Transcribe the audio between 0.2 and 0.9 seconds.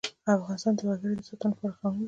افغانستان د